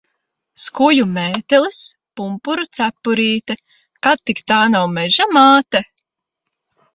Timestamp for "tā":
4.53-4.63